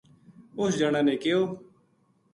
اُس 0.59 0.71
جنا 0.79 1.01
نے 1.07 1.15
کہیو 1.21 1.39